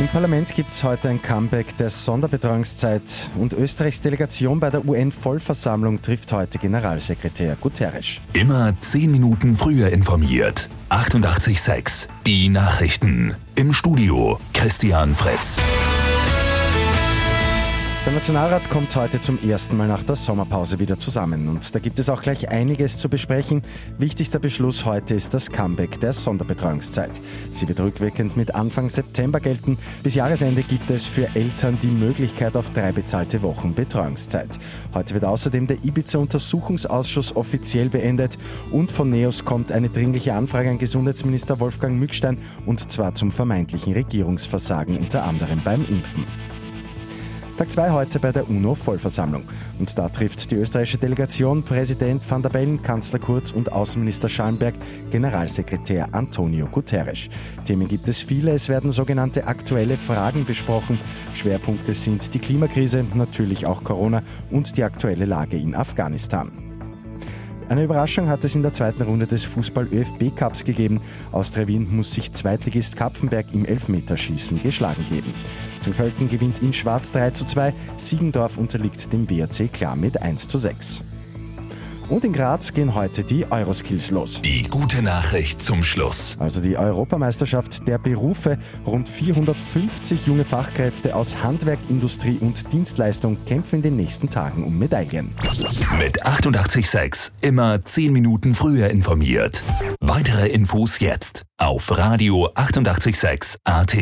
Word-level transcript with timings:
Im 0.00 0.08
Parlament 0.08 0.54
gibt 0.54 0.70
es 0.70 0.82
heute 0.82 1.10
ein 1.10 1.20
Comeback 1.20 1.76
der 1.76 1.90
Sonderbetreuungszeit 1.90 3.02
und 3.38 3.52
Österreichs 3.52 4.00
Delegation 4.00 4.58
bei 4.58 4.70
der 4.70 4.82
UN-Vollversammlung 4.82 6.00
trifft 6.00 6.32
heute 6.32 6.58
Generalsekretär 6.58 7.54
Guterres. 7.56 8.22
Immer 8.32 8.72
zehn 8.80 9.10
Minuten 9.10 9.54
früher 9.54 9.90
informiert. 9.90 10.70
88.6 10.88 12.08
Die 12.26 12.48
Nachrichten. 12.48 13.36
Im 13.56 13.74
Studio 13.74 14.38
Christian 14.54 15.14
Fritz. 15.14 15.58
Der 18.10 18.16
Nationalrat 18.16 18.68
kommt 18.68 18.96
heute 18.96 19.20
zum 19.20 19.38
ersten 19.40 19.76
Mal 19.76 19.86
nach 19.86 20.02
der 20.02 20.16
Sommerpause 20.16 20.80
wieder 20.80 20.98
zusammen 20.98 21.46
und 21.46 21.72
da 21.72 21.78
gibt 21.78 22.00
es 22.00 22.08
auch 22.08 22.22
gleich 22.22 22.48
einiges 22.48 22.98
zu 22.98 23.08
besprechen. 23.08 23.62
Wichtigster 23.98 24.40
Beschluss 24.40 24.84
heute 24.84 25.14
ist 25.14 25.32
das 25.32 25.48
Comeback 25.48 26.00
der 26.00 26.12
Sonderbetreuungszeit. 26.12 27.22
Sie 27.50 27.68
wird 27.68 27.78
rückwirkend 27.78 28.36
mit 28.36 28.52
Anfang 28.52 28.88
September 28.88 29.38
gelten. 29.38 29.78
Bis 30.02 30.16
Jahresende 30.16 30.64
gibt 30.64 30.90
es 30.90 31.06
für 31.06 31.28
Eltern 31.36 31.78
die 31.80 31.92
Möglichkeit 31.92 32.56
auf 32.56 32.70
drei 32.72 32.90
bezahlte 32.90 33.42
Wochen 33.42 33.74
Betreuungszeit. 33.74 34.58
Heute 34.92 35.14
wird 35.14 35.24
außerdem 35.24 35.68
der 35.68 35.76
Ibiza-Untersuchungsausschuss 35.84 37.36
offiziell 37.36 37.90
beendet 37.90 38.38
und 38.72 38.90
von 38.90 39.08
NEOS 39.08 39.44
kommt 39.44 39.70
eine 39.70 39.88
dringliche 39.88 40.34
Anfrage 40.34 40.70
an 40.70 40.78
Gesundheitsminister 40.78 41.60
Wolfgang 41.60 41.96
Mückstein 41.96 42.38
und 42.66 42.90
zwar 42.90 43.14
zum 43.14 43.30
vermeintlichen 43.30 43.92
Regierungsversagen 43.92 44.98
unter 44.98 45.22
anderem 45.22 45.62
beim 45.62 45.84
Impfen. 45.86 46.26
Tag 47.60 47.70
2 47.70 47.90
heute 47.90 48.20
bei 48.20 48.32
der 48.32 48.48
UNO-Vollversammlung. 48.48 49.42
Und 49.78 49.98
da 49.98 50.08
trifft 50.08 50.50
die 50.50 50.54
österreichische 50.54 50.96
Delegation 50.96 51.62
Präsident 51.62 52.22
van 52.26 52.40
der 52.40 52.48
Bellen, 52.48 52.80
Kanzler 52.80 53.18
Kurz 53.18 53.52
und 53.52 53.70
Außenminister 53.70 54.30
Schallenberg 54.30 54.76
Generalsekretär 55.10 56.08
Antonio 56.12 56.66
Guterres. 56.68 57.28
Themen 57.66 57.86
gibt 57.86 58.08
es 58.08 58.22
viele. 58.22 58.52
Es 58.52 58.70
werden 58.70 58.90
sogenannte 58.90 59.46
aktuelle 59.46 59.98
Fragen 59.98 60.46
besprochen. 60.46 60.98
Schwerpunkte 61.34 61.92
sind 61.92 62.32
die 62.32 62.38
Klimakrise, 62.38 63.04
natürlich 63.12 63.66
auch 63.66 63.84
Corona 63.84 64.22
und 64.50 64.78
die 64.78 64.84
aktuelle 64.84 65.26
Lage 65.26 65.58
in 65.58 65.74
Afghanistan. 65.74 66.69
Eine 67.70 67.84
Überraschung 67.84 68.28
hat 68.28 68.44
es 68.44 68.56
in 68.56 68.62
der 68.62 68.72
zweiten 68.72 69.02
Runde 69.02 69.28
des 69.28 69.44
Fußball-ÖFB-Cups 69.44 70.64
gegeben. 70.64 71.00
Austria 71.30 71.68
Wien 71.68 71.86
muss 71.94 72.12
sich 72.12 72.32
Zweitligist 72.32 72.96
Kapfenberg 72.96 73.46
im 73.52 73.64
Elfmeterschießen 73.64 74.60
geschlagen 74.60 75.06
geben. 75.08 75.32
Zum 75.80 75.94
Költen 75.94 76.28
gewinnt 76.28 76.58
in 76.58 76.72
Schwarz 76.72 77.12
3 77.12 77.30
zu 77.30 77.46
2, 77.46 77.72
Siegendorf 77.96 78.58
unterliegt 78.58 79.12
dem 79.12 79.30
WRC 79.30 79.72
klar 79.72 79.94
mit 79.94 80.20
1 80.20 80.48
zu 80.48 80.58
6. 80.58 81.04
Und 82.10 82.24
in 82.24 82.32
Graz 82.32 82.74
gehen 82.74 82.96
heute 82.96 83.22
die 83.22 83.50
Euroskills 83.52 84.10
los. 84.10 84.42
Die 84.42 84.64
gute 84.64 85.00
Nachricht 85.00 85.62
zum 85.62 85.84
Schluss. 85.84 86.36
Also 86.40 86.60
die 86.60 86.76
Europameisterschaft 86.76 87.86
der 87.86 87.98
Berufe. 87.98 88.58
Rund 88.84 89.08
450 89.08 90.26
junge 90.26 90.44
Fachkräfte 90.44 91.14
aus 91.14 91.40
Handwerk, 91.44 91.78
Industrie 91.88 92.38
und 92.40 92.72
Dienstleistung 92.72 93.38
kämpfen 93.44 93.76
in 93.76 93.82
den 93.82 93.96
nächsten 93.96 94.28
Tagen 94.28 94.64
um 94.64 94.76
Medaillen. 94.76 95.32
Mit 96.00 96.26
886 96.26 97.32
immer 97.42 97.84
10 97.84 98.12
Minuten 98.12 98.54
früher 98.54 98.90
informiert. 98.90 99.62
Weitere 100.00 100.48
Infos 100.48 100.98
jetzt 100.98 101.44
auf 101.58 101.96
Radio 101.96 102.50
886 102.56 103.60
AT. 103.62 103.96